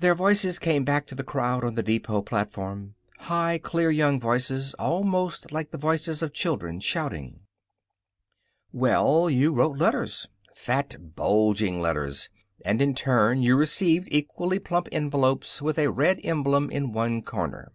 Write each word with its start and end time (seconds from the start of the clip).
Their 0.00 0.16
voices 0.16 0.58
came 0.58 0.82
back 0.82 1.06
to 1.06 1.14
the 1.14 1.22
crowd 1.22 1.62
on 1.62 1.76
the 1.76 1.84
depot 1.84 2.20
platform 2.20 2.96
high, 3.20 3.58
clear 3.58 3.92
young 3.92 4.18
voices; 4.18 4.74
almost 4.74 5.52
like 5.52 5.70
the 5.70 5.78
voices 5.78 6.20
of 6.20 6.32
children, 6.32 6.80
shouting. 6.80 7.38
Well, 8.72 9.30
you 9.30 9.52
wrote 9.52 9.78
letters 9.78 10.26
fat, 10.52 11.14
bulging 11.14 11.80
letters 11.80 12.28
and 12.64 12.82
in 12.82 12.96
turn 12.96 13.42
you 13.44 13.54
received 13.56 14.08
equally 14.10 14.58
plump 14.58 14.88
envelopes 14.90 15.62
with 15.62 15.78
a 15.78 15.92
red 15.92 16.18
emblem 16.24 16.68
in 16.68 16.90
one 16.90 17.22
corner. 17.22 17.70